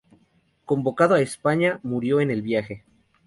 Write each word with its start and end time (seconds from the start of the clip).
Convocado 0.65 1.13
a 1.13 1.21
España, 1.21 1.79
murió 1.83 2.21
en 2.21 2.31
el 2.31 2.41
viaje. 2.41 2.83